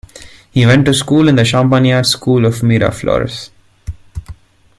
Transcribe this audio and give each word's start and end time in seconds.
He 0.49 0.65
went 0.65 0.85
to 0.85 0.95
school 0.95 1.27
in 1.27 1.35
the 1.35 1.43
Champagnat 1.43 2.07
School 2.07 2.47
of 2.47 2.61
Miraflores. 2.63 3.51